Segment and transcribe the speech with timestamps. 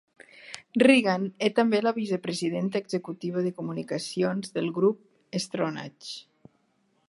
[0.83, 5.05] Regan és també la vice-presidenta executiva de comunicacions del Grup
[5.45, 6.13] Stronach.